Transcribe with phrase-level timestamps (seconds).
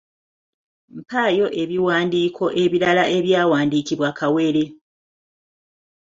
[0.97, 4.63] Mpaayo ebiwandiiko ebirala ebyawandiikibwa Kawere?